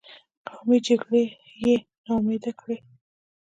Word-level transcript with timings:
قومي 0.47 0.77
جرګې 0.85 1.23
یې 1.63 1.75
نا 2.05 2.13
امیده 2.19 2.51
کړې. 2.59 2.77